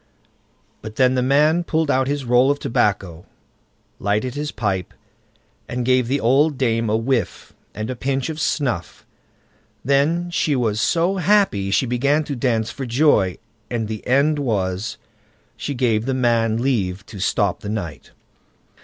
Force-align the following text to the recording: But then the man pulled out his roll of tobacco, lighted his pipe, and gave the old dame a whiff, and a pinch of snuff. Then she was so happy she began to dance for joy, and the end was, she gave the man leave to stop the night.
But 0.81 0.95
then 0.95 1.13
the 1.13 1.21
man 1.21 1.63
pulled 1.63 1.91
out 1.91 2.07
his 2.07 2.25
roll 2.25 2.49
of 2.49 2.57
tobacco, 2.57 3.27
lighted 3.99 4.33
his 4.33 4.51
pipe, 4.51 4.95
and 5.69 5.85
gave 5.85 6.07
the 6.07 6.19
old 6.19 6.57
dame 6.57 6.89
a 6.89 6.97
whiff, 6.97 7.53
and 7.75 7.87
a 7.87 7.95
pinch 7.95 8.27
of 8.27 8.39
snuff. 8.41 9.05
Then 9.85 10.31
she 10.31 10.55
was 10.55 10.81
so 10.81 11.17
happy 11.17 11.69
she 11.69 11.85
began 11.85 12.23
to 12.23 12.35
dance 12.35 12.71
for 12.71 12.87
joy, 12.87 13.37
and 13.69 13.87
the 13.87 14.03
end 14.07 14.39
was, 14.39 14.97
she 15.55 15.75
gave 15.75 16.07
the 16.07 16.15
man 16.15 16.59
leave 16.63 17.05
to 17.05 17.19
stop 17.19 17.59
the 17.59 17.69
night. 17.69 18.09